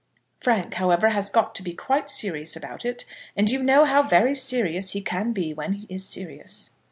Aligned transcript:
Frank, 0.39 0.73
however, 0.73 1.09
has 1.09 1.29
got 1.29 1.53
to 1.53 1.61
be 1.61 1.75
quite 1.75 2.09
serious 2.09 2.55
about 2.55 2.85
it, 2.85 3.05
and 3.37 3.51
you 3.51 3.61
know 3.61 3.85
how 3.85 4.01
very 4.01 4.33
serious 4.33 4.93
he 4.93 5.01
can 5.03 5.31
be 5.31 5.53
when 5.53 5.73
he 5.73 5.85
is 5.93 6.03
serious. 6.03 6.71